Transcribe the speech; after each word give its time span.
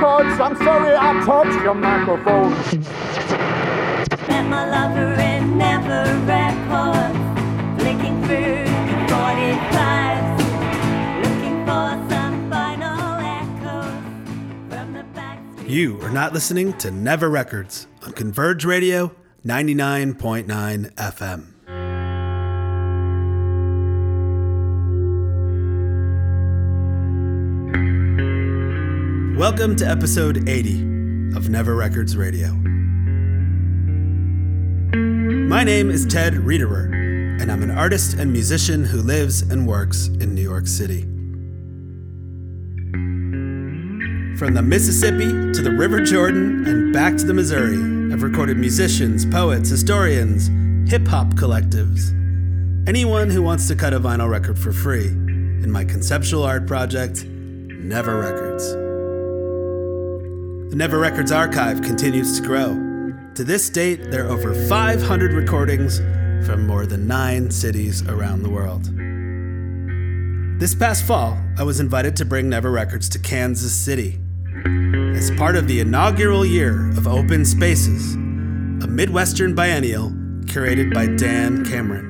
Thank 0.00 0.22
you, 0.22 0.38
Never 0.38 0.40
Records. 0.40 0.40
I'm 0.40 0.56
sorry 0.56 0.96
I 0.96 1.24
touched 1.24 1.62
your 1.62 1.74
microphone. 1.74 2.52
Met 4.28 4.48
my 4.48 4.64
lover 4.68 5.12
in 5.20 5.58
Never 5.58 6.04
Records, 6.24 7.82
flicking 7.82 8.22
through 8.24 8.64
45s, 9.08 10.38
looking 11.22 11.66
for 11.66 11.88
some 12.10 12.50
final 12.50 13.18
echoes 13.20 14.02
from 14.70 14.92
the 14.94 15.02
back. 15.14 15.38
You 15.68 16.00
are 16.02 16.10
not 16.10 16.32
listening 16.32 16.72
to 16.78 16.90
Never 16.90 17.28
Records 17.28 17.86
on 18.02 18.12
Converge 18.12 18.64
Radio 18.64 19.14
99.9 19.44 20.94
FM. 20.94 21.46
Welcome 29.40 29.74
to 29.76 29.88
episode 29.88 30.50
80 30.50 31.34
of 31.34 31.48
Never 31.48 31.74
Records 31.74 32.14
Radio. 32.14 32.48
My 34.92 35.64
name 35.64 35.90
is 35.90 36.04
Ted 36.04 36.34
Riederer, 36.34 36.92
and 37.40 37.50
I'm 37.50 37.62
an 37.62 37.70
artist 37.70 38.18
and 38.18 38.30
musician 38.30 38.84
who 38.84 39.00
lives 39.00 39.40
and 39.40 39.66
works 39.66 40.08
in 40.08 40.34
New 40.34 40.42
York 40.42 40.66
City. 40.66 41.04
From 44.36 44.52
the 44.52 44.62
Mississippi 44.62 45.30
to 45.54 45.62
the 45.62 45.74
River 45.74 46.04
Jordan 46.04 46.66
and 46.66 46.92
back 46.92 47.16
to 47.16 47.24
the 47.24 47.32
Missouri, 47.32 48.12
I've 48.12 48.22
recorded 48.22 48.58
musicians, 48.58 49.24
poets, 49.24 49.70
historians, 49.70 50.48
hip 50.90 51.08
hop 51.08 51.28
collectives, 51.28 52.10
anyone 52.86 53.30
who 53.30 53.40
wants 53.40 53.68
to 53.68 53.74
cut 53.74 53.94
a 53.94 54.00
vinyl 54.00 54.28
record 54.28 54.58
for 54.58 54.70
free 54.70 55.06
in 55.06 55.70
my 55.70 55.86
conceptual 55.86 56.42
art 56.42 56.66
project, 56.66 57.24
Never 57.24 58.20
Records. 58.20 58.89
The 60.70 60.76
Never 60.76 60.98
Records 61.00 61.32
archive 61.32 61.82
continues 61.82 62.38
to 62.38 62.46
grow. 62.46 62.76
To 63.34 63.42
this 63.42 63.68
date, 63.68 64.12
there 64.12 64.26
are 64.26 64.30
over 64.30 64.54
500 64.68 65.32
recordings 65.32 65.98
from 66.46 66.64
more 66.64 66.86
than 66.86 67.08
nine 67.08 67.50
cities 67.50 68.06
around 68.06 68.44
the 68.44 68.50
world. 68.50 68.84
This 70.60 70.72
past 70.76 71.04
fall, 71.04 71.36
I 71.58 71.64
was 71.64 71.80
invited 71.80 72.14
to 72.18 72.24
bring 72.24 72.48
Never 72.48 72.70
Records 72.70 73.08
to 73.08 73.18
Kansas 73.18 73.74
City 73.74 74.20
as 75.16 75.32
part 75.32 75.56
of 75.56 75.66
the 75.66 75.80
inaugural 75.80 76.46
year 76.46 76.88
of 76.90 77.08
Open 77.08 77.44
Spaces, 77.44 78.14
a 78.14 78.86
Midwestern 78.86 79.56
biennial 79.56 80.10
curated 80.44 80.94
by 80.94 81.06
Dan 81.16 81.64
Cameron. 81.64 82.06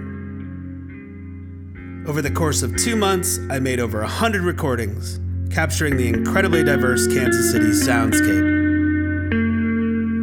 Over 2.06 2.20
the 2.20 2.30
course 2.30 2.62
of 2.62 2.76
two 2.76 2.94
months, 2.94 3.38
I 3.48 3.58
made 3.58 3.80
over 3.80 4.00
100 4.00 4.42
recordings, 4.42 5.18
capturing 5.50 5.96
the 5.96 6.08
incredibly 6.08 6.62
diverse 6.62 7.06
Kansas 7.06 7.50
City 7.50 7.70
soundscape. 7.70 8.60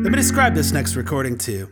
Let 0.03 0.11
me 0.11 0.15
describe 0.15 0.53
this 0.55 0.71
next 0.71 0.95
recording 0.95 1.37
to 1.39 1.51
you. 1.51 1.69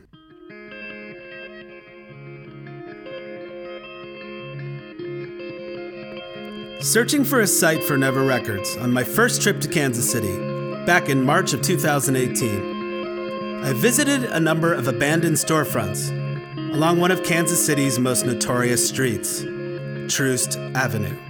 Searching 6.81 7.23
for 7.23 7.41
a 7.41 7.47
site 7.47 7.83
for 7.83 7.97
Never 7.97 8.23
Records 8.23 8.77
on 8.77 8.93
my 8.93 9.03
first 9.03 9.41
trip 9.41 9.59
to 9.61 9.67
Kansas 9.67 10.11
City, 10.11 10.37
back 10.85 11.09
in 11.09 11.23
March 11.23 11.53
of 11.53 11.61
2018, 11.61 13.63
I 13.63 13.73
visited 13.73 14.25
a 14.25 14.39
number 14.39 14.73
of 14.73 14.87
abandoned 14.87 15.37
storefronts 15.37 16.11
along 16.75 16.99
one 16.99 17.09
of 17.09 17.23
Kansas 17.23 17.65
City's 17.65 17.97
most 17.97 18.25
notorious 18.25 18.87
streets, 18.87 19.43
Troost 20.13 20.57
Avenue. 20.75 21.24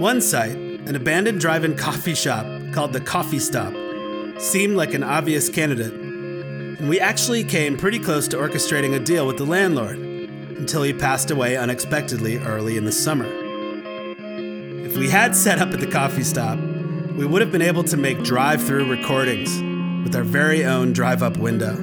One 0.00 0.22
site, 0.22 0.56
an 0.56 0.96
abandoned 0.96 1.40
drive 1.40 1.62
in 1.62 1.76
coffee 1.76 2.14
shop 2.14 2.46
called 2.72 2.94
the 2.94 3.02
Coffee 3.02 3.38
Stop, 3.38 3.74
seemed 4.40 4.74
like 4.74 4.94
an 4.94 5.02
obvious 5.02 5.50
candidate, 5.50 5.92
and 5.92 6.88
we 6.88 6.98
actually 6.98 7.44
came 7.44 7.76
pretty 7.76 7.98
close 7.98 8.26
to 8.28 8.38
orchestrating 8.38 8.94
a 8.94 8.98
deal 8.98 9.26
with 9.26 9.36
the 9.36 9.44
landlord 9.44 9.98
until 9.98 10.82
he 10.84 10.94
passed 10.94 11.30
away 11.30 11.58
unexpectedly 11.58 12.38
early 12.38 12.78
in 12.78 12.86
the 12.86 12.92
summer. 12.92 13.26
If 14.86 14.96
we 14.96 15.10
had 15.10 15.36
set 15.36 15.58
up 15.58 15.74
at 15.74 15.80
the 15.80 15.86
coffee 15.86 16.22
stop, 16.22 16.58
we 16.58 17.26
would 17.26 17.42
have 17.42 17.52
been 17.52 17.60
able 17.60 17.84
to 17.84 17.98
make 17.98 18.22
drive 18.22 18.62
through 18.62 18.90
recordings 18.90 19.54
with 20.02 20.16
our 20.16 20.24
very 20.24 20.64
own 20.64 20.94
drive 20.94 21.22
up 21.22 21.36
window. 21.36 21.76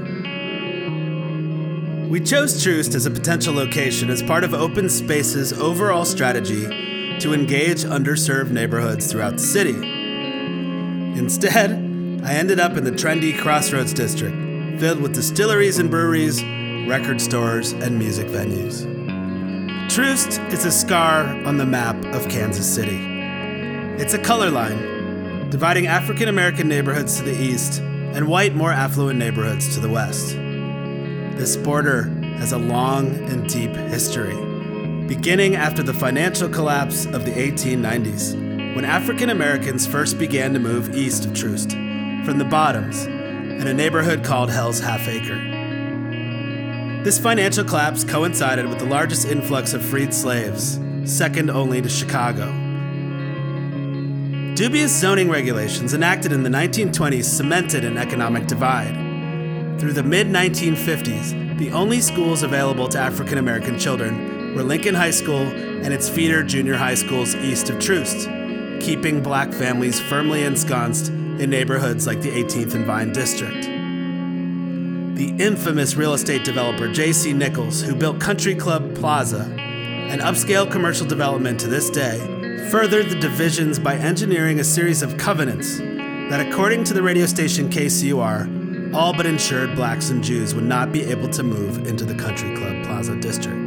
We 2.09 2.19
chose 2.21 2.63
Troost 2.63 2.95
as 2.95 3.05
a 3.05 3.11
potential 3.11 3.53
location 3.53 4.09
as 4.09 4.23
part 4.23 4.43
of 4.43 4.55
Open 4.55 4.89
Space's 4.89 5.53
overall 5.53 6.03
strategy 6.03 6.95
to 7.19 7.33
engage 7.33 7.83
underserved 7.83 8.51
neighborhoods 8.51 9.11
throughout 9.11 9.33
the 9.33 9.39
city. 9.39 9.75
Instead, 11.17 11.71
I 12.23 12.33
ended 12.33 12.59
up 12.59 12.77
in 12.77 12.83
the 12.83 12.91
trendy 12.91 13.37
Crossroads 13.37 13.93
district, 13.93 14.35
filled 14.79 15.01
with 15.01 15.13
distilleries 15.13 15.79
and 15.79 15.89
breweries, 15.89 16.43
record 16.87 17.19
stores, 17.21 17.71
and 17.71 17.97
music 17.97 18.27
venues. 18.27 18.85
Troost 19.89 20.39
is 20.51 20.65
a 20.65 20.71
scar 20.71 21.25
on 21.45 21.57
the 21.57 21.65
map 21.65 21.95
of 22.13 22.27
Kansas 22.29 22.71
City. 22.71 22.99
It's 24.01 24.13
a 24.13 24.19
color 24.19 24.51
line, 24.51 25.49
dividing 25.49 25.87
African 25.87 26.27
American 26.27 26.67
neighborhoods 26.67 27.17
to 27.17 27.23
the 27.23 27.41
east 27.41 27.79
and 27.79 28.27
white, 28.27 28.53
more 28.53 28.71
affluent 28.71 29.17
neighborhoods 29.17 29.73
to 29.73 29.79
the 29.79 29.89
west. 29.89 30.35
This 31.37 31.57
border 31.57 32.03
has 32.37 32.51
a 32.51 32.57
long 32.57 33.07
and 33.29 33.49
deep 33.49 33.71
history, 33.71 34.35
beginning 35.07 35.55
after 35.55 35.81
the 35.81 35.93
financial 35.93 36.49
collapse 36.49 37.05
of 37.05 37.23
the 37.23 37.31
1890s, 37.31 38.75
when 38.75 38.83
African 38.83 39.29
Americans 39.29 39.87
first 39.87 40.19
began 40.19 40.51
to 40.53 40.59
move 40.59 40.95
east 40.95 41.25
of 41.25 41.33
Troost 41.33 41.71
from 41.71 42.37
the 42.37 42.45
Bottoms 42.45 43.05
in 43.05 43.65
a 43.67 43.73
neighborhood 43.73 44.23
called 44.23 44.51
Hell's 44.51 44.81
Half 44.81 45.07
Acre. 45.07 47.03
This 47.05 47.17
financial 47.17 47.63
collapse 47.63 48.03
coincided 48.03 48.67
with 48.67 48.79
the 48.79 48.85
largest 48.85 49.25
influx 49.27 49.73
of 49.73 49.81
freed 49.81 50.13
slaves, 50.13 50.77
second 51.05 51.49
only 51.49 51.81
to 51.81 51.87
Chicago. 51.87 52.47
Dubious 54.55 54.91
zoning 54.91 55.29
regulations 55.29 55.93
enacted 55.93 56.33
in 56.33 56.43
the 56.43 56.49
1920s 56.49 57.23
cemented 57.23 57.85
an 57.85 57.97
economic 57.97 58.45
divide. 58.45 59.79
Through 59.79 59.93
the 59.93 60.03
mid 60.03 60.27
1950s, 60.27 61.57
the 61.57 61.71
only 61.71 62.01
schools 62.01 62.43
available 62.43 62.89
to 62.89 62.99
African 62.99 63.37
American 63.37 63.79
children 63.79 64.36
were 64.57 64.63
Lincoln 64.63 64.95
High 64.95 65.11
School 65.11 65.45
and 65.45 65.93
its 65.93 66.09
feeder 66.09 66.41
junior 66.41 66.75
high 66.75 66.95
schools 66.95 67.35
east 67.35 67.69
of 67.69 67.77
Troost, 67.77 68.27
keeping 68.79 69.21
black 69.21 69.53
families 69.53 69.99
firmly 69.99 70.43
ensconced 70.43 71.09
in 71.09 71.51
neighborhoods 71.51 72.07
like 72.07 72.21
the 72.21 72.31
18th 72.31 72.73
and 72.73 72.83
Vine 72.83 73.13
District. 73.13 73.61
The 75.15 75.35
infamous 75.37 75.95
real 75.95 76.15
estate 76.15 76.43
developer 76.43 76.91
J.C. 76.91 77.33
Nichols, 77.33 77.83
who 77.83 77.93
built 77.93 78.19
Country 78.19 78.55
Club 78.55 78.95
Plaza, 78.95 79.41
an 79.41 80.21
upscale 80.21 80.69
commercial 80.69 81.05
development 81.05 81.59
to 81.59 81.67
this 81.67 81.91
day, 81.91 82.17
furthered 82.71 83.11
the 83.11 83.19
divisions 83.19 83.77
by 83.77 83.95
engineering 83.95 84.59
a 84.59 84.63
series 84.63 85.03
of 85.03 85.19
covenants 85.19 85.77
that, 85.77 86.39
according 86.39 86.83
to 86.85 86.95
the 86.95 87.03
radio 87.03 87.27
station 87.27 87.69
KCUR, 87.69 88.91
all 88.95 89.13
but 89.13 89.27
ensured 89.27 89.75
blacks 89.75 90.09
and 90.09 90.23
Jews 90.23 90.55
would 90.55 90.63
not 90.63 90.91
be 90.91 91.03
able 91.03 91.29
to 91.29 91.43
move 91.43 91.85
into 91.85 92.05
the 92.05 92.15
Country 92.15 92.55
Club 92.55 92.83
Plaza 92.85 93.15
district. 93.17 93.66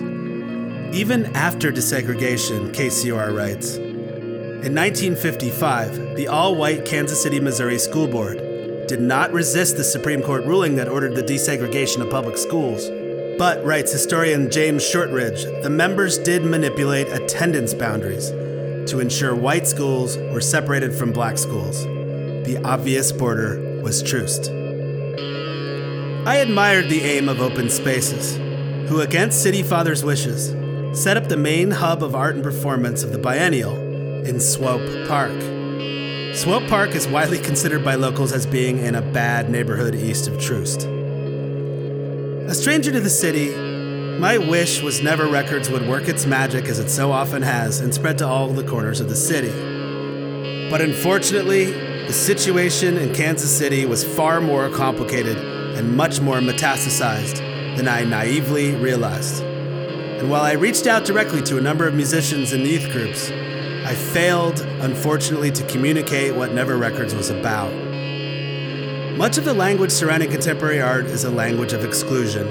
Even 0.92 1.26
after 1.36 1.70
desegregation, 1.70 2.72
KCUR 2.72 3.36
writes, 3.36 3.76
in 3.76 4.74
1955, 4.74 6.16
the 6.16 6.28
all 6.28 6.54
white 6.54 6.84
Kansas 6.84 7.22
City, 7.22 7.40
Missouri 7.40 7.78
School 7.78 8.06
Board 8.06 8.36
did 8.88 9.00
not 9.00 9.32
resist 9.32 9.76
the 9.76 9.84
Supreme 9.84 10.20
Court 10.20 10.44
ruling 10.44 10.74
that 10.76 10.88
ordered 10.88 11.14
the 11.14 11.22
desegregation 11.22 12.02
of 12.02 12.10
public 12.10 12.36
schools. 12.36 12.88
But, 13.38 13.64
writes 13.64 13.90
historian 13.90 14.50
James 14.50 14.84
Shortridge, 14.84 15.44
the 15.62 15.70
members 15.70 16.18
did 16.18 16.44
manipulate 16.44 17.08
attendance 17.08 17.72
boundaries 17.72 18.30
to 18.90 18.98
ensure 19.00 19.34
white 19.34 19.66
schools 19.66 20.18
were 20.18 20.42
separated 20.42 20.92
from 20.92 21.12
black 21.12 21.38
schools. 21.38 21.84
The 21.84 22.60
obvious 22.64 23.12
border 23.12 23.80
was 23.80 24.02
Troost. 24.02 24.50
I 26.26 26.36
admired 26.36 26.90
the 26.90 27.02
aim 27.02 27.28
of 27.28 27.40
Open 27.40 27.70
Spaces, 27.70 28.36
who, 28.90 29.00
against 29.00 29.42
City 29.42 29.62
Father's 29.62 30.04
wishes, 30.04 30.52
set 30.92 31.16
up 31.16 31.28
the 31.28 31.36
main 31.36 31.70
hub 31.70 32.02
of 32.02 32.16
art 32.16 32.34
and 32.34 32.42
performance 32.42 33.04
of 33.04 33.12
the 33.12 33.18
biennial 33.18 33.76
in 34.24 34.40
Swope 34.40 35.06
Park. 35.06 35.30
Swope 36.34 36.66
Park 36.68 36.96
is 36.96 37.06
widely 37.06 37.38
considered 37.38 37.84
by 37.84 37.94
locals 37.94 38.32
as 38.32 38.44
being 38.44 38.78
in 38.78 38.96
a 38.96 39.02
bad 39.02 39.48
neighborhood 39.48 39.94
east 39.94 40.26
of 40.26 40.40
Troost. 40.40 40.82
A 42.48 42.54
stranger 42.54 42.90
to 42.90 42.98
the 42.98 43.08
city, 43.08 43.54
my 44.18 44.36
wish 44.36 44.82
was 44.82 45.00
Never 45.00 45.28
Records 45.28 45.70
would 45.70 45.86
work 45.86 46.08
its 46.08 46.26
magic 46.26 46.64
as 46.64 46.80
it 46.80 46.88
so 46.88 47.12
often 47.12 47.42
has 47.42 47.78
and 47.78 47.94
spread 47.94 48.18
to 48.18 48.26
all 48.26 48.48
the 48.48 48.64
corners 48.64 48.98
of 48.98 49.08
the 49.08 49.14
city. 49.14 49.50
But 50.70 50.80
unfortunately, 50.80 51.70
the 52.06 52.12
situation 52.12 52.96
in 52.98 53.14
Kansas 53.14 53.56
City 53.56 53.86
was 53.86 54.02
far 54.02 54.40
more 54.40 54.68
complicated 54.70 55.36
and 55.36 55.96
much 55.96 56.20
more 56.20 56.40
metastasized 56.40 57.76
than 57.76 57.86
I 57.86 58.02
naively 58.02 58.74
realized. 58.74 59.44
And 60.20 60.28
while 60.28 60.42
I 60.42 60.52
reached 60.52 60.86
out 60.86 61.06
directly 61.06 61.40
to 61.44 61.56
a 61.56 61.62
number 61.62 61.88
of 61.88 61.94
musicians 61.94 62.52
and 62.52 62.66
youth 62.66 62.92
groups, 62.92 63.30
I 63.30 63.94
failed, 63.94 64.60
unfortunately, 64.60 65.50
to 65.52 65.66
communicate 65.66 66.34
what 66.34 66.52
Never 66.52 66.76
Records 66.76 67.14
was 67.14 67.30
about. 67.30 67.72
Much 69.16 69.38
of 69.38 69.46
the 69.46 69.54
language 69.54 69.90
surrounding 69.90 70.30
contemporary 70.30 70.78
art 70.78 71.06
is 71.06 71.24
a 71.24 71.30
language 71.30 71.72
of 71.72 71.86
exclusion, 71.86 72.46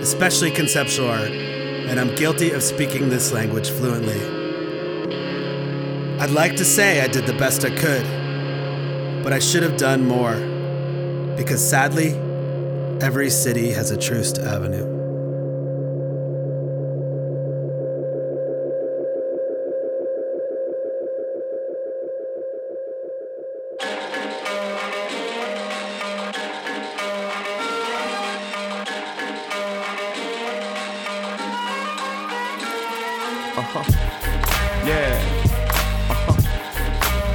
especially 0.00 0.50
conceptual 0.50 1.06
art, 1.06 1.30
and 1.30 2.00
I'm 2.00 2.16
guilty 2.16 2.50
of 2.50 2.64
speaking 2.64 3.08
this 3.10 3.30
language 3.30 3.70
fluently. 3.70 4.20
I'd 6.18 6.32
like 6.32 6.56
to 6.56 6.64
say 6.64 7.00
I 7.00 7.06
did 7.06 7.26
the 7.26 7.32
best 7.34 7.64
I 7.64 7.70
could, 7.70 9.22
but 9.22 9.32
I 9.32 9.38
should 9.38 9.62
have 9.62 9.76
done 9.76 10.04
more, 10.04 10.34
because 11.36 11.64
sadly, 11.64 12.08
every 13.00 13.30
city 13.30 13.70
has 13.70 13.92
a 13.92 13.96
Troost 13.96 14.38
Avenue. 14.38 14.97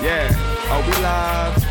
Yeah. 0.03 0.27
Are 0.69 0.81
we 0.81 0.91
live? 1.01 1.62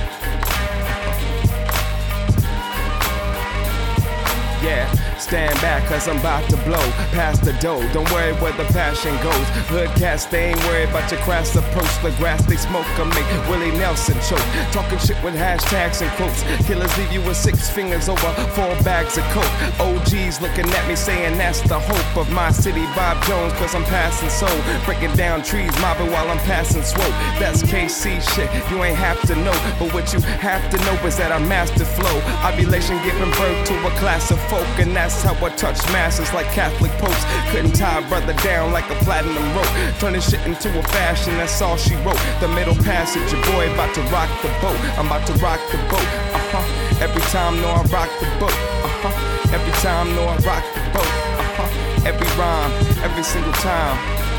Stand 5.23 5.55
back, 5.61 5.87
cause 5.87 6.09
I'm 6.09 6.19
about 6.19 6.51
to 6.51 6.57
blow 6.67 6.83
past 7.15 7.45
the 7.45 7.53
dough. 7.55 7.81
Don't 7.93 8.11
worry 8.11 8.33
where 8.43 8.53
the 8.59 8.65
passion 8.75 9.15
goes. 9.23 9.47
Hood 9.71 9.89
cats, 9.95 10.25
they 10.27 10.51
ain't 10.51 10.59
worried 10.65 10.89
about 10.89 11.09
your 11.13 11.21
crass 11.21 11.55
approach. 11.55 11.95
The 12.03 12.11
grass 12.19 12.45
they 12.47 12.57
smoke 12.57 12.87
or 12.99 13.07
make 13.07 13.31
Willie 13.49 13.71
Nelson 13.79 14.19
choke. 14.27 14.43
Talking 14.73 14.99
shit 14.99 15.23
with 15.23 15.35
hashtags 15.35 16.03
and 16.03 16.11
quotes. 16.19 16.43
Killers 16.67 16.91
leave 16.99 17.13
you 17.13 17.23
with 17.23 17.37
six 17.37 17.71
fingers 17.71 18.09
over 18.09 18.33
four 18.51 18.75
bags 18.83 19.17
of 19.17 19.23
coke. 19.31 19.55
OGs 19.79 20.43
looking 20.43 20.67
at 20.67 20.89
me 20.89 20.97
saying 20.97 21.39
that's 21.39 21.61
the 21.63 21.79
hope 21.79 22.17
of 22.17 22.29
my 22.33 22.51
city. 22.51 22.83
Bob 22.99 23.23
Jones, 23.23 23.53
cause 23.55 23.77
I'm 23.77 23.85
passing 23.85 24.29
soul. 24.29 24.59
Breaking 24.85 25.15
down 25.15 25.45
trees, 25.45 25.71
mobbing 25.81 26.11
while 26.11 26.29
I'm 26.29 26.43
passing 26.51 26.83
swope. 26.83 27.15
That's 27.39 27.63
KC 27.63 28.19
shit, 28.35 28.51
you 28.73 28.83
ain't 28.83 28.99
have 28.99 29.23
to 29.29 29.37
know. 29.37 29.55
But 29.79 29.95
what 29.95 30.13
you 30.13 30.19
have 30.43 30.69
to 30.73 30.77
know 30.79 30.95
is 31.07 31.17
that 31.19 31.31
I 31.31 31.39
master 31.39 31.85
flow. 31.85 32.19
Ovulation 32.43 32.99
giving 33.05 33.31
birth 33.39 33.69
to 33.69 33.87
a 33.87 33.91
class 34.03 34.33
of 34.33 34.41
folk, 34.51 34.67
and 34.83 34.91
that's 34.97 35.12
how 35.21 35.35
I 35.45 35.51
touch 35.51 35.77
masses 35.93 36.33
like 36.33 36.47
Catholic 36.57 36.93
popes. 36.93 37.25
Couldn't 37.51 37.77
tie 37.77 38.01
a 38.01 38.09
brother 38.09 38.33
down 38.41 38.73
like 38.73 38.89
a 38.89 38.95
platinum 39.05 39.45
rope. 39.53 39.69
Turning 39.99 40.21
shit 40.23 40.41
into 40.47 40.69
a 40.79 40.83
fashion, 40.95 41.35
that's 41.37 41.61
all 41.61 41.77
she 41.77 41.95
wrote. 42.07 42.21
The 42.41 42.49
middle 42.49 42.77
passage, 42.77 43.29
your 43.33 43.43
boy 43.53 43.73
about 43.75 43.95
to 43.95 44.03
rock 44.15 44.31
the 44.41 44.49
boat. 44.63 44.79
I'm 44.97 45.07
about 45.07 45.27
to 45.27 45.35
rock 45.45 45.61
the 45.71 45.79
boat, 45.93 46.09
uh 46.33 46.41
huh. 46.55 47.05
Every 47.05 47.23
time, 47.35 47.61
know 47.61 47.69
I 47.69 47.83
rock 47.93 48.11
the 48.21 48.27
boat, 48.41 48.57
uh 48.81 48.89
huh. 49.05 49.53
Every 49.53 49.73
time, 49.85 50.15
know 50.15 50.25
I 50.25 50.37
rock 50.47 50.65
the 50.73 50.81
boat, 50.97 51.13
uh 51.37 51.45
huh. 51.59 52.09
Every 52.09 52.31
rhyme, 52.39 52.73
every 53.05 53.23
single 53.23 53.53
time. 53.61 54.32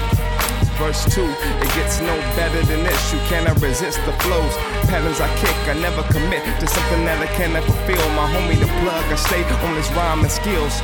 Verse 0.77 1.05
2, 1.13 1.21
it 1.21 1.71
gets 1.75 2.01
no 2.01 2.15
better 2.35 2.61
than 2.65 2.83
this. 2.83 3.13
You 3.13 3.19
cannot 3.29 3.61
resist 3.61 3.99
the 4.05 4.13
flows. 4.23 4.55
Patterns 4.89 5.21
I 5.21 5.29
kick, 5.37 5.55
I 5.69 5.79
never 5.79 6.01
commit 6.11 6.43
to 6.59 6.67
something 6.67 7.05
that 7.05 7.21
I 7.21 7.27
can 7.37 7.53
never 7.53 7.71
feel. 7.85 8.03
My 8.17 8.27
homie, 8.33 8.59
the 8.59 8.65
plug, 8.81 9.05
I 9.05 9.15
stay 9.15 9.43
on 9.43 9.75
his 9.75 9.89
rhyming 9.93 10.29
skills. 10.29 10.81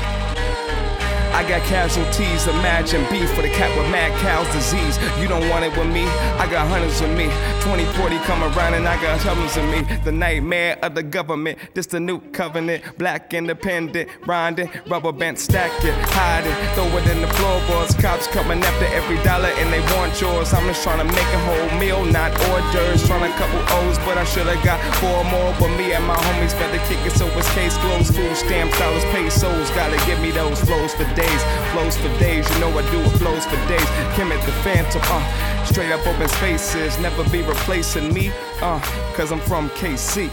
I 1.31 1.47
got 1.47 1.61
casualties, 1.63 2.47
imagine 2.47 3.05
beef 3.09 3.29
for 3.33 3.41
the 3.41 3.49
cat 3.49 3.69
with 3.77 3.89
mad 3.91 4.11
cow's 4.21 4.47
disease. 4.51 4.97
You 5.21 5.27
don't 5.27 5.47
want 5.49 5.63
it 5.65 5.75
with 5.77 5.87
me, 5.87 6.05
I 6.41 6.49
got 6.49 6.67
hundreds 6.67 7.01
with 7.01 7.15
me. 7.17 7.25
2040 7.61 8.17
come 8.25 8.43
around 8.43 8.73
and 8.73 8.87
I 8.87 8.99
got 9.01 9.19
hundreds 9.21 9.55
of 9.57 9.65
me. 9.69 9.81
The 10.03 10.11
nightmare 10.11 10.77
of 10.81 10.95
the 10.95 11.03
government, 11.03 11.59
this 11.73 11.87
the 11.87 11.99
new 11.99 12.19
covenant. 12.31 12.83
Black 12.97 13.33
independent, 13.33 14.09
grinding, 14.21 14.69
rubber 14.87 15.11
band 15.11 15.37
stack 15.37 15.71
it, 15.83 15.93
hide 16.09 16.45
it, 16.45 16.55
throw 16.75 16.85
it 16.97 17.07
in 17.07 17.21
the 17.21 17.27
floorboards. 17.27 17.93
Cops 17.95 18.27
coming 18.27 18.63
after 18.63 18.85
every 18.87 19.21
dollar 19.23 19.49
and 19.59 19.71
they 19.71 19.81
want 19.95 20.19
yours. 20.19 20.53
I'm 20.53 20.65
just 20.67 20.83
trying 20.83 21.05
to 21.05 21.09
make 21.13 21.29
a 21.29 21.41
whole 21.45 21.79
meal, 21.79 22.03
not 22.05 22.31
orders. 22.49 23.05
Trying 23.07 23.31
a 23.31 23.35
couple 23.37 23.59
O's, 23.77 23.97
but 23.99 24.17
I 24.17 24.23
should've 24.23 24.63
got 24.63 24.79
four 24.95 25.23
more. 25.25 25.53
But 25.59 25.75
me 25.77 25.93
and 25.93 26.05
my 26.05 26.15
homies 26.15 26.57
better 26.57 26.81
kick 26.87 26.99
it 27.05 27.15
so 27.17 27.27
it's 27.37 27.51
case 27.53 27.77
closed. 27.77 28.15
Food 28.15 28.35
stamps, 28.35 28.77
dollars, 28.79 29.05
pesos. 29.05 29.69
Gotta 29.71 29.97
give 30.05 30.19
me 30.21 30.31
those 30.31 30.59
flows 30.61 30.93
for 30.93 31.05
days, 31.19 31.41
flows 31.71 31.97
for 31.97 32.09
days. 32.19 32.49
You 32.53 32.59
know 32.61 32.71
I 32.77 32.83
do 32.91 32.99
it 32.99 33.09
flows 33.19 33.45
for 33.45 33.59
days. 33.67 33.89
Kemet 34.15 34.43
the 34.45 34.55
Phantom, 34.63 35.01
uh, 35.05 35.65
straight 35.65 35.91
up 35.91 36.05
open 36.07 36.27
spaces. 36.29 36.97
Never 36.99 37.23
be 37.29 37.41
replacing 37.41 38.13
me, 38.13 38.31
uh, 38.61 38.79
cause 39.13 39.31
I'm 39.31 39.39
from 39.41 39.69
KC. 39.71 40.29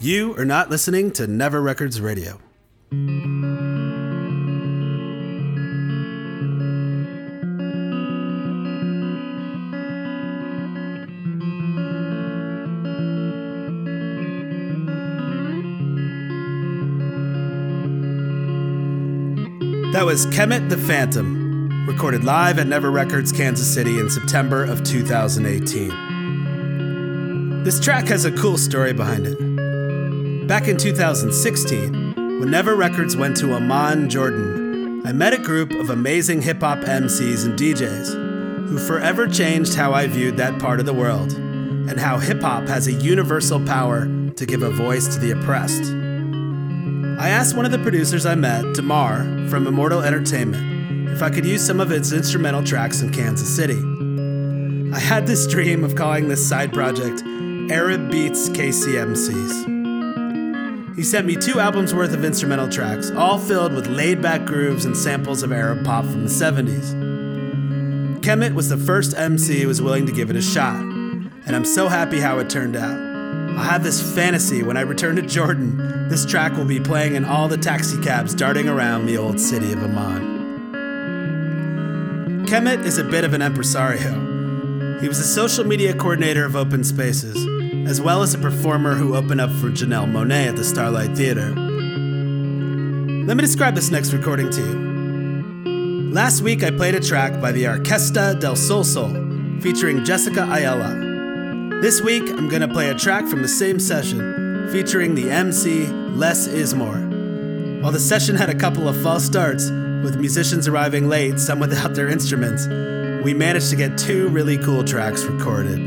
You 0.00 0.36
are 0.36 0.44
not 0.44 0.68
listening 0.68 1.12
to 1.12 1.28
Never 1.28 1.62
Records 1.62 2.00
Radio. 2.00 2.40
That 19.92 20.06
was 20.06 20.24
Kemet 20.28 20.70
the 20.70 20.78
Phantom, 20.78 21.86
recorded 21.86 22.24
live 22.24 22.58
at 22.58 22.66
Never 22.66 22.90
Records, 22.90 23.30
Kansas 23.30 23.70
City 23.70 23.98
in 23.98 24.08
September 24.08 24.64
of 24.64 24.82
2018. 24.84 27.62
This 27.62 27.78
track 27.78 28.06
has 28.06 28.24
a 28.24 28.32
cool 28.32 28.56
story 28.56 28.94
behind 28.94 29.26
it. 29.26 30.48
Back 30.48 30.66
in 30.66 30.78
2016, 30.78 32.14
when 32.14 32.50
Never 32.50 32.74
Records 32.74 33.18
went 33.18 33.36
to 33.36 33.54
Amman, 33.54 34.08
Jordan, 34.08 35.06
I 35.06 35.12
met 35.12 35.34
a 35.34 35.38
group 35.38 35.72
of 35.72 35.90
amazing 35.90 36.40
hip 36.40 36.60
hop 36.60 36.78
MCs 36.78 37.44
and 37.44 37.58
DJs 37.58 38.68
who 38.70 38.78
forever 38.78 39.28
changed 39.28 39.74
how 39.74 39.92
I 39.92 40.06
viewed 40.06 40.38
that 40.38 40.58
part 40.58 40.80
of 40.80 40.86
the 40.86 40.94
world 40.94 41.34
and 41.34 42.00
how 42.00 42.18
hip 42.18 42.40
hop 42.40 42.66
has 42.66 42.86
a 42.86 42.92
universal 42.92 43.62
power 43.66 44.06
to 44.36 44.46
give 44.46 44.62
a 44.62 44.70
voice 44.70 45.14
to 45.14 45.20
the 45.20 45.32
oppressed. 45.32 46.01
I 47.22 47.28
asked 47.28 47.54
one 47.54 47.64
of 47.64 47.70
the 47.70 47.78
producers 47.78 48.26
I 48.26 48.34
met, 48.34 48.74
Damar 48.74 49.18
from 49.48 49.68
Immortal 49.68 50.02
Entertainment, 50.02 51.08
if 51.08 51.22
I 51.22 51.30
could 51.30 51.46
use 51.46 51.64
some 51.64 51.78
of 51.78 51.92
its 51.92 52.10
instrumental 52.10 52.64
tracks 52.64 53.00
in 53.00 53.12
Kansas 53.12 53.48
City. 53.48 53.78
I 54.92 54.98
had 54.98 55.24
this 55.24 55.46
dream 55.46 55.84
of 55.84 55.94
calling 55.94 56.26
this 56.26 56.44
side 56.44 56.72
project 56.72 57.22
Arab 57.70 58.10
Beats 58.10 58.48
KCMCs. 58.48 59.66
He 60.96 61.04
sent 61.04 61.24
me 61.28 61.36
two 61.36 61.60
albums 61.60 61.94
worth 61.94 62.12
of 62.12 62.24
instrumental 62.24 62.68
tracks, 62.68 63.12
all 63.12 63.38
filled 63.38 63.72
with 63.72 63.86
laid 63.86 64.20
back 64.20 64.44
grooves 64.44 64.84
and 64.84 64.96
samples 64.96 65.44
of 65.44 65.52
Arab 65.52 65.84
pop 65.84 66.04
from 66.04 66.24
the 66.24 66.28
70s. 66.28 66.92
Kemet 68.20 68.52
was 68.52 68.68
the 68.68 68.76
first 68.76 69.16
MC 69.16 69.60
who 69.60 69.68
was 69.68 69.80
willing 69.80 70.06
to 70.06 70.12
give 70.12 70.28
it 70.28 70.34
a 70.34 70.42
shot, 70.42 70.80
and 70.80 71.54
I'm 71.54 71.66
so 71.66 71.86
happy 71.86 72.18
how 72.18 72.40
it 72.40 72.50
turned 72.50 72.74
out. 72.74 73.11
I 73.56 73.64
have 73.64 73.84
this 73.84 74.14
fantasy 74.14 74.62
when 74.62 74.76
I 74.76 74.80
return 74.80 75.16
to 75.16 75.22
Jordan, 75.22 76.08
this 76.08 76.26
track 76.26 76.56
will 76.56 76.64
be 76.66 76.78
playing 76.78 77.14
in 77.14 77.24
all 77.24 77.48
the 77.48 77.56
taxi 77.56 77.98
cabs 78.02 78.34
darting 78.34 78.68
around 78.68 79.06
the 79.06 79.16
old 79.16 79.40
city 79.40 79.72
of 79.72 79.82
Amman. 79.82 80.32
Kemet 82.46 82.84
is 82.84 82.98
a 82.98 83.04
bit 83.04 83.24
of 83.24 83.32
an 83.32 83.40
impresario. 83.40 85.00
He 85.00 85.08
was 85.08 85.18
a 85.18 85.24
social 85.24 85.64
media 85.64 85.94
coordinator 85.94 86.44
of 86.44 86.54
Open 86.54 86.84
Spaces, 86.84 87.36
as 87.88 88.00
well 88.00 88.22
as 88.22 88.34
a 88.34 88.38
performer 88.38 88.94
who 88.94 89.16
opened 89.16 89.40
up 89.40 89.50
for 89.52 89.70
Janelle 89.70 90.06
Monáe 90.06 90.48
at 90.48 90.56
the 90.56 90.64
Starlight 90.64 91.16
Theater. 91.16 91.48
Let 93.24 93.36
me 93.36 93.40
describe 93.40 93.74
this 93.74 93.90
next 93.90 94.12
recording 94.12 94.50
to 94.50 94.60
you. 94.60 96.12
Last 96.12 96.42
week 96.42 96.62
I 96.62 96.70
played 96.70 96.94
a 96.94 97.00
track 97.00 97.40
by 97.40 97.52
the 97.52 97.64
Orquesta 97.64 98.38
del 98.38 98.56
Sol 98.56 98.84
Sol 98.84 99.14
featuring 99.60 100.04
Jessica 100.04 100.42
Ayala. 100.42 101.11
This 101.82 102.00
week, 102.00 102.30
I'm 102.30 102.48
gonna 102.48 102.68
play 102.68 102.90
a 102.90 102.94
track 102.94 103.26
from 103.26 103.42
the 103.42 103.48
same 103.48 103.80
session 103.80 104.68
featuring 104.70 105.16
the 105.16 105.28
MC 105.28 105.88
Les 105.88 106.46
Is 106.46 106.76
More. 106.76 106.94
While 107.82 107.90
the 107.90 107.98
session 107.98 108.36
had 108.36 108.48
a 108.48 108.54
couple 108.54 108.86
of 108.86 108.96
false 109.02 109.24
starts, 109.24 109.68
with 109.68 110.14
musicians 110.14 110.68
arriving 110.68 111.08
late, 111.08 111.40
some 111.40 111.58
without 111.58 111.96
their 111.96 112.08
instruments, 112.08 112.68
we 113.24 113.34
managed 113.34 113.68
to 113.70 113.74
get 113.74 113.98
two 113.98 114.28
really 114.28 114.58
cool 114.58 114.84
tracks 114.84 115.24
recorded. 115.24 115.80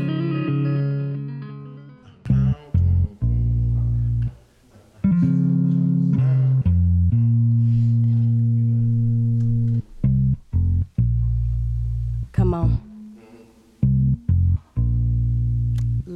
Come 12.34 12.52
on. 12.52 12.85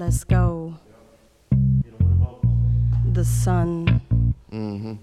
Let's 0.01 0.25
go. 0.25 0.75
The 3.13 3.23
sun. 3.23 4.01
Mm-hmm. 4.51 4.95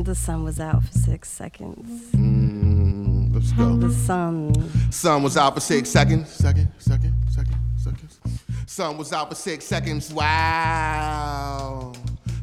The 0.00 0.14
sun 0.14 0.44
was 0.44 0.60
out 0.60 0.84
for 0.84 0.92
six 0.92 1.28
seconds. 1.28 2.12
Mm, 2.12 3.34
let's 3.34 3.50
go. 3.50 3.74
The 3.74 3.90
sun. 3.90 4.92
Sun 4.92 5.24
was 5.24 5.36
out 5.36 5.54
for 5.54 5.60
six 5.60 5.90
seconds. 5.90 6.30
Second, 6.30 6.68
second, 6.78 7.12
second, 7.28 7.56
seconds. 7.78 8.20
Sun 8.68 8.96
was 8.96 9.12
out 9.12 9.28
for 9.28 9.34
six 9.34 9.64
seconds. 9.64 10.12
Wow. 10.12 11.92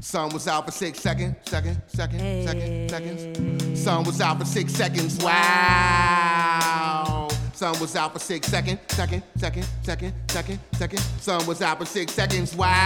Sun 0.02 0.32
was 0.34 0.50
out 0.50 0.66
for 0.66 0.74
six 0.74 1.00
seconds. 1.00 1.38
Second, 1.46 1.82
second, 1.88 2.20
second, 2.46 2.90
seconds. 2.90 3.82
Sun 3.82 4.04
was 4.04 4.20
out 4.20 4.38
for 4.38 4.46
six 4.46 4.74
seconds. 4.74 5.18
Wow. 5.24 6.17
Sun 7.58 7.80
was 7.80 7.96
out 7.96 8.14
for 8.14 8.20
six 8.20 8.48
seconds. 8.50 8.80
Second, 8.90 9.24
second, 9.36 9.66
second, 9.82 10.14
second, 10.30 10.60
second. 10.74 11.00
Sun 11.20 11.48
was 11.48 11.60
out 11.64 11.80
for 11.80 11.86
six 11.86 12.14
seconds. 12.14 12.56
Wow. 12.56 12.78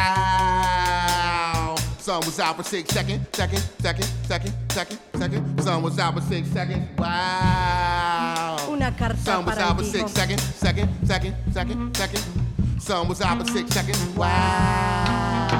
Sun 1.97 2.21
was 2.21 2.39
out 2.39 2.55
for 2.55 2.63
six 2.63 2.89
seconds. 2.93 3.27
Second, 3.33 3.59
second, 3.79 4.05
second, 4.23 4.53
second, 4.69 4.97
second. 5.15 5.61
Sun 5.61 5.83
was 5.83 5.99
out 5.99 6.13
for 6.13 6.21
six 6.21 6.47
seconds. 6.47 6.87
Wow. 6.97 8.69
Una 8.69 8.93
carta 8.97 9.17
Sun 9.17 9.45
was 9.45 9.57
out 9.57 9.77
for 9.77 9.83
six 9.83 10.09
seconds, 10.13 10.41
second, 10.41 10.89
second, 11.05 11.35
second, 11.51 11.93
second. 11.97 12.23
Sun 12.79 13.09
was 13.09 13.19
out 13.21 13.39
for 13.45 13.51
six 13.51 13.69
seconds. 13.71 13.99
Wow. 14.15 15.51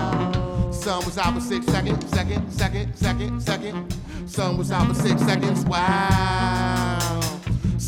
Sun 0.72 1.04
was 1.04 1.18
out 1.18 1.34
for 1.34 1.42
six 1.42 1.66
seconds, 1.66 2.10
second, 2.10 2.50
second, 2.50 2.96
second, 2.96 3.42
second. 3.42 3.94
Sun 4.26 4.58
was 4.58 4.72
out 4.72 4.88
for 4.88 4.94
six 4.94 5.22
seconds. 5.22 5.66
Wow. 5.66 7.31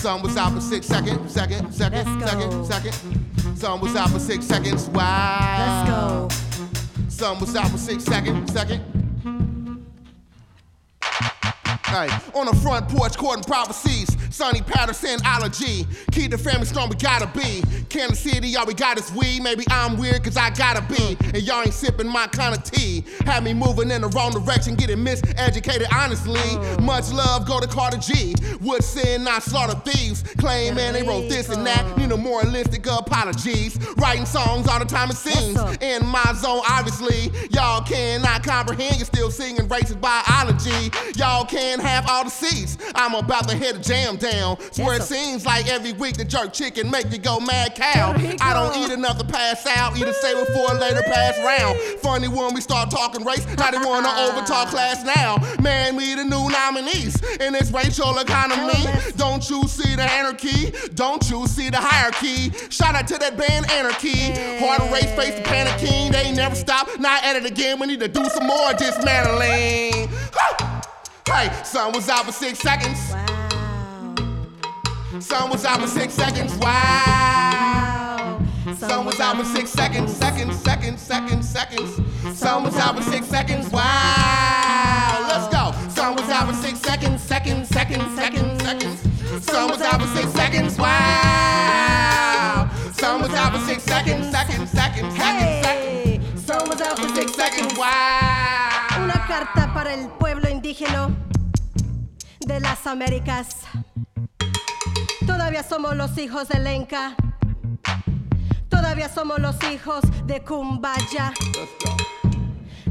Sun 0.03 0.21
was 0.21 0.35
out 0.35 0.51
for 0.51 0.59
six 0.59 0.85
seconds, 0.85 1.33
second, 1.33 1.73
second, 1.73 2.03
second, 2.19 2.65
second. 2.65 3.55
Sun 3.55 3.79
was 3.79 3.95
out 3.95 4.09
for 4.09 4.19
six 4.19 4.45
seconds. 4.45 4.89
Wow. 4.89 6.27
Let's 6.27 6.59
go. 6.99 7.07
Sun 7.07 7.39
was 7.39 7.55
out 7.55 7.69
for 7.69 7.77
six 7.77 8.03
seconds, 8.03 8.51
second. 8.51 8.81
Hey, 11.85 12.09
on 12.35 12.47
the 12.47 12.59
front 12.61 12.89
porch, 12.89 13.15
courting 13.15 13.45
prophecies. 13.45 14.09
Sonny 14.33 14.61
Patterson, 14.61 15.19
allergy. 15.25 15.85
Keep 16.11 16.31
the 16.31 16.39
family 16.39 16.65
strong, 16.65 16.89
we 16.89 16.95
gotta 16.95 17.27
be. 17.37 17.61
Kansas 17.89 18.19
City, 18.19 18.55
all 18.55 18.65
we 18.65 18.73
got 18.73 18.97
is 18.97 19.11
weed. 19.13 19.43
Maybe 19.43 19.63
I'm 19.69 19.95
weird, 19.95 20.23
cause 20.23 20.35
I 20.35 20.49
gotta 20.49 20.81
be. 20.81 21.15
And 21.35 21.43
y'all 21.43 21.61
ain't 21.61 21.71
sipping 21.71 22.07
my 22.07 22.25
kind 22.25 22.55
of 22.55 22.63
tea. 22.63 23.03
Had 23.25 23.43
me 23.43 23.53
moving 23.53 23.91
in 23.91 24.01
the 24.01 24.07
wrong 24.07 24.31
direction, 24.31 24.73
getting 24.73 24.97
miseducated, 24.97 25.85
honestly. 25.93 26.57
Much 26.83 27.11
love, 27.13 27.45
go 27.45 27.59
to 27.59 27.67
Carter 27.67 27.99
G. 27.99 28.33
Woodson, 28.59 29.23
not 29.23 29.43
slaughter 29.43 29.79
thieves. 29.85 30.23
Claim, 30.39 30.73
man, 30.73 30.93
they 30.93 31.03
wrote 31.03 31.29
this 31.29 31.49
and 31.49 31.63
that. 31.67 31.95
Need 31.95 32.09
no 32.09 32.17
moralistic 32.17 32.87
apologies. 32.87 33.77
Writing 33.97 34.25
songs 34.25 34.67
all 34.67 34.79
the 34.79 34.85
time, 34.85 35.11
it 35.11 35.15
seems. 35.15 35.59
In 35.77 36.03
my 36.07 36.33
zone, 36.35 36.63
obviously. 36.67 37.31
Y'all 37.51 37.83
cannot 37.83 38.41
comprehend, 38.43 38.97
you're 38.97 39.05
still 39.05 39.29
singing 39.29 39.67
racist 39.67 40.01
biology. 40.01 40.89
Y'all 41.15 41.45
can't 41.45 41.83
have 41.83 42.09
all 42.09 42.23
the 42.23 42.31
seats. 42.31 42.79
I'm 42.95 43.13
about 43.13 43.47
to 43.49 43.55
hit 43.55 43.75
a 43.75 43.79
jam 43.79 44.17
down. 44.23 44.57
Swear 44.71 44.95
it 44.95 45.03
seems 45.03 45.45
like 45.45 45.67
every 45.67 45.91
week 45.93 46.15
the 46.15 46.23
jerk 46.23 46.53
chicken 46.53 46.89
make 46.89 47.11
you 47.11 47.17
go 47.17 47.39
mad 47.39 47.75
cow. 47.75 48.13
I 48.41 48.53
don't 48.53 48.75
eat 48.77 48.91
enough 48.91 49.17
to 49.19 49.25
pass 49.25 49.67
out, 49.67 49.97
Either 49.97 50.13
save 50.13 50.37
it 50.37 50.47
for 50.47 50.73
a 50.73 50.79
later 50.79 51.03
pass 51.03 51.37
round. 51.39 51.77
Funny 51.99 52.27
when 52.27 52.53
we 52.53 52.61
start 52.61 52.89
talking 52.89 53.25
race, 53.25 53.45
now 53.57 53.69
they 53.69 53.77
wanna 53.77 54.07
overtalk 54.07 54.67
class 54.67 55.03
now. 55.03 55.37
Man, 55.61 55.95
we 55.95 56.15
the 56.15 56.23
new 56.23 56.49
nominees 56.49 57.21
in 57.41 57.53
this 57.53 57.71
racial 57.71 58.17
economy. 58.17 58.85
Don't 59.17 59.47
you 59.49 59.67
see 59.67 59.95
the 59.95 60.03
anarchy? 60.03 60.71
Don't 60.95 61.29
you 61.29 61.45
see 61.47 61.69
the 61.69 61.77
hierarchy? 61.77 62.51
Shout 62.69 62.95
out 62.95 63.07
to 63.07 63.17
that 63.17 63.37
band 63.37 63.69
Anarchy. 63.71 64.31
Hard 64.63 64.81
race 64.91 65.11
face 65.15 65.35
the 65.35 65.41
panic 65.43 65.77
king. 65.79 66.11
They 66.11 66.31
never 66.31 66.55
stop. 66.55 66.87
Not 66.99 67.23
at 67.23 67.35
it 67.35 67.45
again. 67.45 67.79
We 67.79 67.87
need 67.87 67.99
to 67.99 68.07
do 68.07 68.23
some 68.25 68.47
more 68.47 68.73
dismantling. 68.73 70.09
Hey, 71.25 71.63
sun 71.63 71.93
was 71.93 72.09
out 72.09 72.25
for 72.25 72.31
six 72.31 72.59
seconds. 72.59 73.22
Sun 75.19 75.51
was 75.51 75.63
out 75.63 75.79
for 75.79 75.87
six 75.87 76.13
seconds. 76.15 76.55
Wow. 76.55 78.41
Sun 78.75 79.05
was 79.05 79.19
out 79.19 79.37
for 79.37 79.45
six 79.45 79.69
seconds. 79.69 80.11
Seconds, 80.11 80.55
seconds, 80.57 81.01
seconds, 81.01 81.47
seconds. 81.49 82.01
Sun 82.37 82.63
was 82.63 82.75
out 82.77 82.95
for 82.95 83.03
six 83.03 83.27
seconds. 83.27 83.69
Wow. 83.69 85.25
Let's 85.27 85.47
go. 85.53 85.71
Sun 85.89 86.15
was 86.15 86.27
out 86.29 86.47
for 86.47 86.55
six 86.55 86.79
seconds. 86.79 87.21
Seconds, 87.21 87.69
seconds, 87.69 88.15
seconds, 88.15 88.63
seconds. 88.63 89.45
Sun 89.45 89.69
was 89.69 89.81
out 89.81 90.01
for 90.01 90.07
six 90.17 90.31
seconds. 90.31 90.77
Wow. 90.79 92.69
Sun 92.93 93.21
was 93.21 93.33
out 93.33 93.53
for 93.53 93.59
six 93.67 93.83
seconds. 93.83 94.31
Seconds, 94.31 94.71
seconds, 94.71 95.15
seconds, 95.15 95.63
seconds. 95.63 96.43
Sun 96.43 96.69
was 96.69 96.81
out 96.81 96.97
for 96.97 97.07
six 97.09 97.35
seconds. 97.35 97.77
Wow. 97.77 99.03
Una 99.03 99.25
carta 99.27 99.71
para 99.75 99.93
el 99.93 100.09
pueblo 100.09 100.49
indígena 100.49 101.11
de 102.39 102.59
las 102.59 102.87
Américas. 102.87 103.57
Todavía 105.43 105.63
somos 105.63 105.97
los 105.97 106.17
hijos 106.17 106.47
de 106.47 106.57
Lenca. 106.57 107.17
Todavía 108.69 109.09
somos 109.09 109.39
los 109.39 109.61
hijos 109.65 110.01
de. 110.25 110.41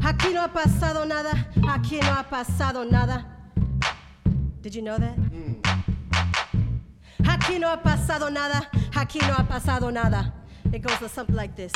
Aquí 0.03 0.33
no 0.35 0.41
ha 0.43 0.53
pasado 0.53 1.03
nada. 1.03 1.49
Aquí 1.67 1.99
no 1.99 2.13
ha 2.13 2.29
pasado 2.29 2.85
nada. 2.85 3.25
Did 4.61 4.75
you 4.75 4.83
know 4.83 4.99
that? 4.99 5.15
Aquí 7.27 7.57
no 7.57 7.69
ha 7.69 7.81
pasado 7.81 8.29
nada. 8.29 8.69
Aquí 8.93 9.17
no 9.27 9.33
ha 9.33 9.47
pasado 9.47 9.91
nada. 9.91 10.31
It 10.71 10.83
goes 10.83 11.11
something 11.11 11.35
like 11.35 11.55
this. 11.55 11.73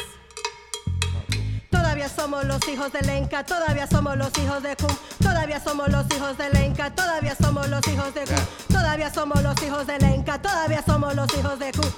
Todavía 1.97 2.15
somos 2.15 2.45
los 2.45 2.67
hijos 2.67 2.93
de 2.93 3.01
Lenca, 3.01 3.43
todavía 3.43 3.87
somos 3.87 4.15
los 4.17 4.29
hijos 4.37 4.61
de 4.61 4.75
Cum, 4.75 4.95
todavía 5.19 5.59
somos 5.59 5.89
los 5.89 6.05
hijos 6.15 6.37
de 6.37 6.51
Lenca, 6.51 6.93
todavía 6.93 7.35
somos 7.35 7.67
los 7.69 7.87
hijos 7.87 8.13
de 8.13 8.23
Cum, 8.23 8.37
todavía 8.67 9.11
somos 9.11 9.41
los 9.41 9.63
hijos 9.63 9.87
de 9.87 9.97
Lenca, 9.97 10.39
todavía 10.39 10.83
somos 10.85 11.15
los 11.15 11.27
hijos 11.35 11.57
de 11.57 11.71
Cum. 11.71 11.89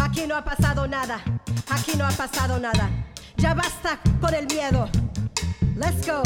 Aquí 0.00 0.26
no 0.26 0.34
ha 0.34 0.42
pasado 0.42 0.88
nada, 0.88 1.22
aquí 1.68 1.92
no 1.94 2.06
ha 2.06 2.10
pasado 2.10 2.58
nada. 2.58 2.88
Ya 3.36 3.52
basta 3.52 3.98
con 4.18 4.32
el 4.32 4.46
miedo. 4.46 4.88
Let's 5.76 6.06
go. 6.06 6.22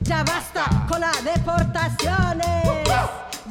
Ya 0.00 0.24
basta 0.24 0.64
con 0.88 1.02
las 1.02 1.22
deportaciones. 1.22 2.88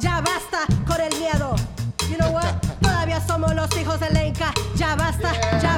Ya 0.00 0.20
basta 0.20 0.66
con 0.86 1.00
el 1.00 1.18
miedo. 1.18 1.56
You 2.10 2.18
know 2.18 2.30
what? 2.30 2.52
Todavía 2.82 3.26
somos 3.26 3.54
los 3.54 3.74
hijos 3.78 3.98
de 4.00 4.10
Lenca. 4.10 4.52
Ya 4.74 4.94
basta, 4.96 5.32
ya 5.62 5.75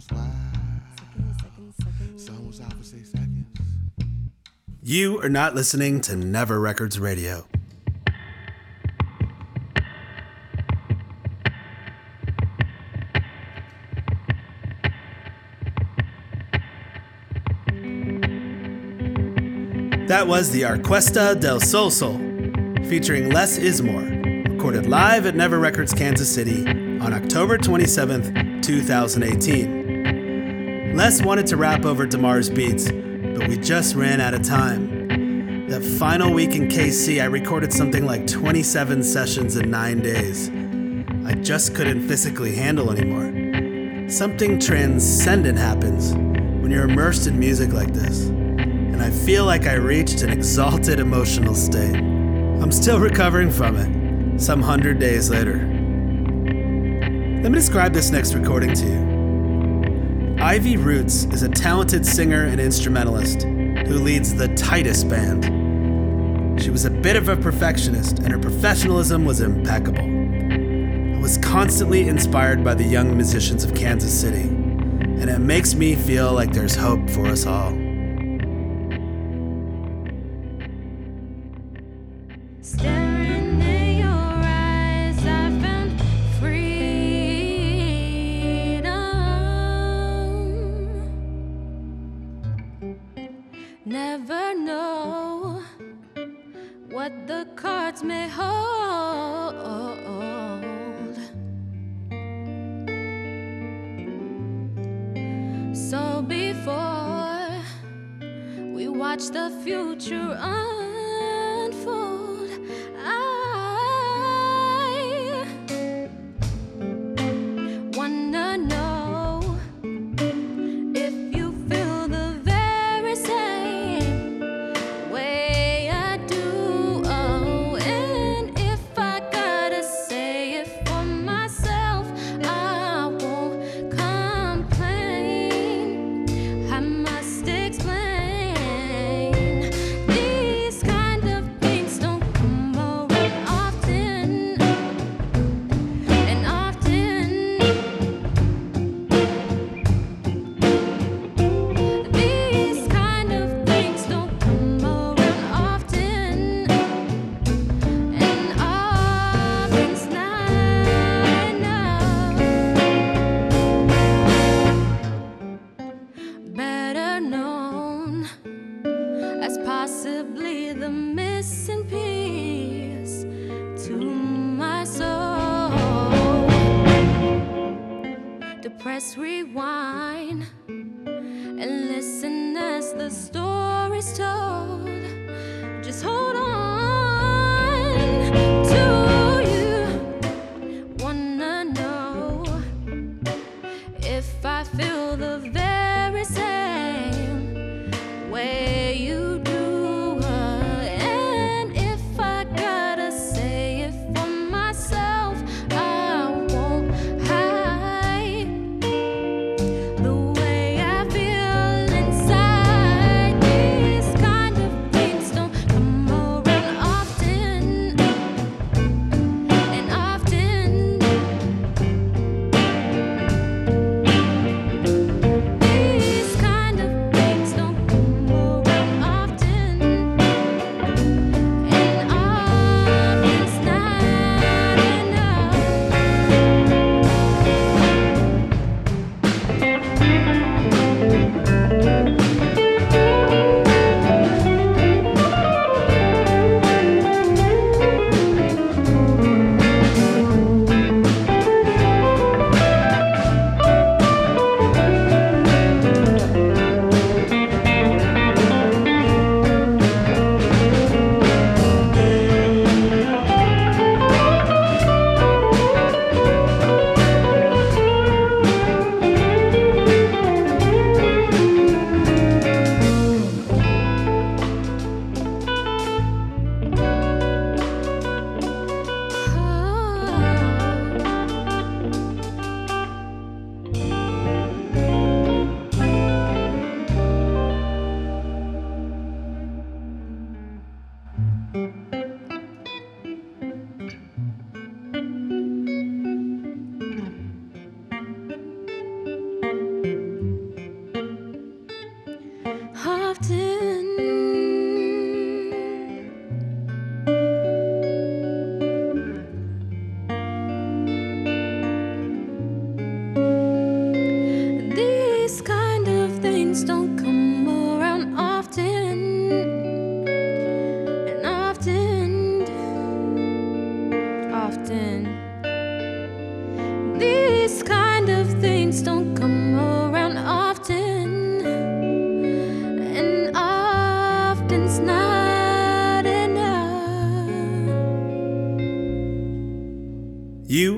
seconds. 0.00 0.30
Out 2.60 2.72
for 2.74 2.84
six 2.84 3.10
seconds. 3.10 3.46
You 4.82 5.20
are 5.22 5.28
not 5.28 5.54
listening 5.54 6.00
to 6.02 6.16
Never 6.16 6.60
Records 6.60 7.00
Radio. 7.00 7.46
That 20.06 20.28
was 20.28 20.50
the 20.50 20.62
Orquesta 20.62 21.40
del 21.40 21.60
Sol 21.60 21.90
Sol, 21.90 22.18
featuring 22.88 23.30
Les 23.30 23.58
Is 23.58 23.82
More, 23.82 24.02
recorded 24.02 24.86
live 24.86 25.26
at 25.26 25.34
Never 25.34 25.58
Records 25.58 25.92
Kansas 25.92 26.32
City 26.32 26.66
on 27.00 27.12
October 27.12 27.58
27th, 27.58 28.62
2018. 28.62 29.83
Les 30.94 31.20
wanted 31.22 31.44
to 31.48 31.56
rap 31.56 31.84
over 31.84 32.06
DeMar's 32.06 32.48
beats, 32.48 32.84
but 32.84 33.48
we 33.48 33.56
just 33.56 33.96
ran 33.96 34.20
out 34.20 34.32
of 34.32 34.42
time. 34.42 35.66
That 35.66 35.82
final 35.82 36.32
week 36.32 36.54
in 36.54 36.68
KC, 36.68 37.20
I 37.20 37.24
recorded 37.24 37.72
something 37.72 38.06
like 38.06 38.28
27 38.28 39.02
sessions 39.02 39.56
in 39.56 39.72
nine 39.72 40.02
days. 40.02 40.50
I 41.26 41.34
just 41.34 41.74
couldn't 41.74 42.06
physically 42.06 42.54
handle 42.54 42.92
anymore. 42.92 44.08
Something 44.08 44.60
transcendent 44.60 45.58
happens 45.58 46.14
when 46.14 46.70
you're 46.70 46.88
immersed 46.88 47.26
in 47.26 47.40
music 47.40 47.72
like 47.72 47.92
this, 47.92 48.26
and 48.26 49.02
I 49.02 49.10
feel 49.10 49.46
like 49.46 49.66
I 49.66 49.74
reached 49.74 50.22
an 50.22 50.30
exalted 50.30 51.00
emotional 51.00 51.56
state. 51.56 51.96
I'm 51.96 52.70
still 52.70 53.00
recovering 53.00 53.50
from 53.50 53.76
it, 53.76 54.38
some 54.38 54.62
hundred 54.62 55.00
days 55.00 55.28
later. 55.28 55.56
Let 57.42 57.50
me 57.50 57.58
describe 57.58 57.92
this 57.92 58.10
next 58.12 58.32
recording 58.34 58.74
to 58.74 58.86
you. 58.86 59.13
Ivy 60.44 60.76
Roots 60.76 61.24
is 61.32 61.42
a 61.42 61.48
talented 61.48 62.04
singer 62.04 62.44
and 62.44 62.60
instrumentalist 62.60 63.44
who 63.44 63.94
leads 63.98 64.34
the 64.34 64.48
Titus 64.48 65.02
Band. 65.02 66.60
She 66.60 66.68
was 66.68 66.84
a 66.84 66.90
bit 66.90 67.16
of 67.16 67.30
a 67.30 67.36
perfectionist, 67.36 68.18
and 68.18 68.30
her 68.30 68.38
professionalism 68.38 69.24
was 69.24 69.40
impeccable. 69.40 70.04
I 70.04 71.18
was 71.18 71.38
constantly 71.38 72.08
inspired 72.08 72.62
by 72.62 72.74
the 72.74 72.84
young 72.84 73.16
musicians 73.16 73.64
of 73.64 73.74
Kansas 73.74 74.12
City, 74.12 74.42
and 74.42 75.30
it 75.30 75.38
makes 75.38 75.74
me 75.74 75.94
feel 75.94 76.34
like 76.34 76.52
there's 76.52 76.76
hope 76.76 77.08
for 77.08 77.24
us 77.24 77.46
all. 77.46 77.72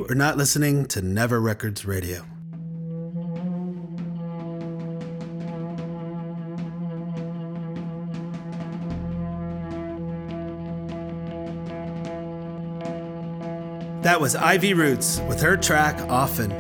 You 0.07 0.13
are 0.13 0.15
not 0.15 0.37
listening 0.37 0.87
to 0.87 1.03
Never 1.03 1.41
Records 1.41 1.85
Radio. 1.85 2.23
That 14.03 14.21
was 14.21 14.37
Ivy 14.37 14.75
Roots 14.75 15.19
with 15.27 15.41
her 15.41 15.57
track 15.57 15.99
Often, 16.09 16.53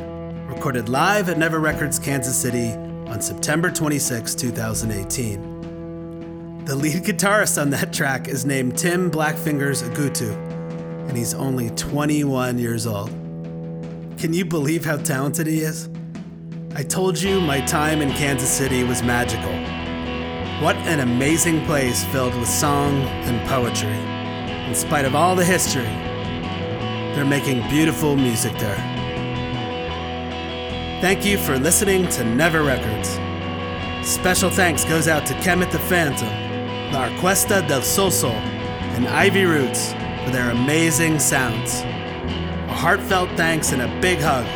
recorded 0.48 0.88
live 0.88 1.28
at 1.28 1.38
Never 1.38 1.60
Records 1.60 2.00
Kansas 2.00 2.36
City 2.36 2.72
on 3.08 3.20
September 3.20 3.70
26, 3.70 4.34
2018. 4.34 6.64
The 6.64 6.74
lead 6.74 7.04
guitarist 7.04 7.62
on 7.62 7.70
that 7.70 7.92
track 7.92 8.26
is 8.26 8.44
named 8.44 8.76
Tim 8.76 9.08
Blackfingers 9.08 9.88
Agutu, 9.88 10.34
and 11.08 11.16
he's 11.16 11.32
only 11.32 11.70
21 11.70 12.58
years 12.58 12.88
old. 12.88 13.25
Can 14.26 14.34
you 14.34 14.44
believe 14.44 14.84
how 14.84 14.96
talented 14.96 15.46
he 15.46 15.60
is? 15.60 15.88
I 16.74 16.82
told 16.82 17.16
you 17.16 17.40
my 17.40 17.60
time 17.60 18.02
in 18.02 18.10
Kansas 18.10 18.50
City 18.50 18.82
was 18.82 19.00
magical. 19.00 19.52
What 20.60 20.74
an 20.78 20.98
amazing 20.98 21.64
place 21.64 22.04
filled 22.06 22.34
with 22.34 22.48
song 22.48 23.02
and 23.02 23.48
poetry. 23.48 23.86
In 24.68 24.74
spite 24.74 25.04
of 25.04 25.14
all 25.14 25.36
the 25.36 25.44
history, 25.44 25.84
they're 27.14 27.24
making 27.24 27.68
beautiful 27.68 28.16
music 28.16 28.52
there. 28.54 28.74
Thank 31.00 31.24
you 31.24 31.38
for 31.38 31.56
listening 31.56 32.08
to 32.08 32.24
Never 32.24 32.64
Records. 32.64 33.10
Special 34.04 34.50
thanks 34.50 34.84
goes 34.84 35.06
out 35.06 35.24
to 35.26 35.34
Kemet 35.34 35.70
the 35.70 35.78
Phantom, 35.78 36.26
La 36.92 37.10
Orquesta 37.10 37.64
del 37.68 37.82
Soso, 37.82 38.32
and 38.96 39.06
Ivy 39.06 39.44
Roots 39.44 39.92
for 39.92 40.30
their 40.32 40.50
amazing 40.50 41.20
sounds. 41.20 41.84
Heartfelt 42.86 43.30
thanks 43.30 43.72
and 43.72 43.82
a 43.82 44.00
big 44.00 44.20
hug 44.20 44.46